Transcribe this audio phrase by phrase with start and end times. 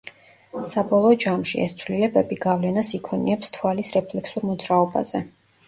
[0.69, 5.27] საბოლოო ჯამში, ეს ცვლილებები გავლენას იქონიებს თვალის რეფლექსურ მოძრაობაზე.